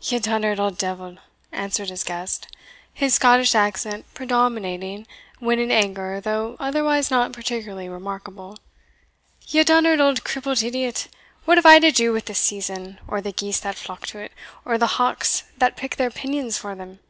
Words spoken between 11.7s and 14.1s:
to do with the session, or the geese that flock